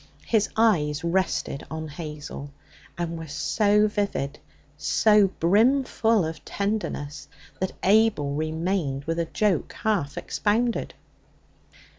His 0.25 0.49
eyes 0.57 1.03
rested 1.03 1.63
on 1.69 1.87
Hazel, 1.87 2.49
and 2.97 3.19
were 3.19 3.27
so 3.27 3.87
vivid, 3.87 4.39
so 4.75 5.27
brimful 5.39 6.25
of 6.25 6.43
tenderness, 6.43 7.27
that 7.59 7.73
Abel 7.83 8.33
remained 8.33 9.03
with 9.05 9.19
a 9.19 9.25
joke 9.25 9.73
half 9.83 10.17
expounded. 10.17 10.95